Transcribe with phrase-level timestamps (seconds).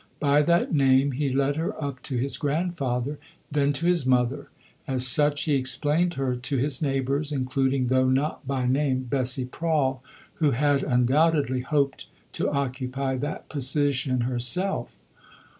[0.19, 3.19] By that name he led her up to his grandfather,
[3.51, 4.49] then to his mother;
[4.87, 10.01] as such he explained her to his neighbours, including (though not by name) Bessie Prawle,
[10.33, 14.97] who had undoubtedly hoped to occupy that position herself.